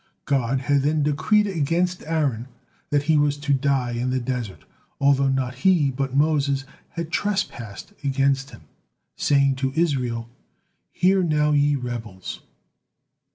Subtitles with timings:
[0.25, 2.47] God had then decreed against Aaron
[2.89, 4.65] that he was to die in the desert,
[4.99, 6.65] although not he, but Moses
[6.97, 8.61] had trespassed against Him,
[9.15, 10.27] saying to Israel,
[10.91, 12.41] "Hear now, ye rebels."